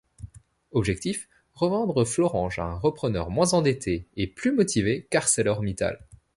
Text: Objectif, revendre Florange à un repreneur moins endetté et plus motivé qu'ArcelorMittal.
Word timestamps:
Objectif, 0.71 1.29
revendre 1.53 2.05
Florange 2.07 2.57
à 2.57 2.65
un 2.65 2.79
repreneur 2.79 3.29
moins 3.29 3.53
endetté 3.53 4.07
et 4.15 4.25
plus 4.25 4.51
motivé 4.51 5.05
qu'ArcelorMittal. 5.11 5.99